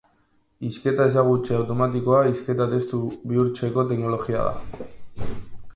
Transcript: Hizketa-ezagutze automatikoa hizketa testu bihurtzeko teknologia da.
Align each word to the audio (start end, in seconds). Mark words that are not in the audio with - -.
Hizketa-ezagutze 0.69 1.53
automatikoa 1.57 2.23
hizketa 2.31 2.67
testu 2.73 3.03
bihurtzeko 3.33 3.87
teknologia 3.93 4.49
da. 4.49 5.33